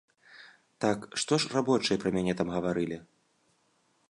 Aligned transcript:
Так, 0.85 1.05
што 1.23 1.33
ж 1.43 1.53
рабочыя 1.57 2.01
пра 2.05 2.09
мяне 2.19 2.33
там 2.41 2.47
гаварылі? 2.59 2.97